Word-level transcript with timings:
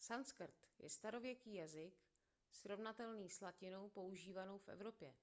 sanskrt 0.00 0.66
je 0.78 0.90
starověký 0.90 1.54
jazyk 1.54 1.94
srovnatelný 2.50 3.30
s 3.30 3.40
latinou 3.40 3.90
používanou 3.90 4.58
v 4.58 4.68
evropě 4.68 5.14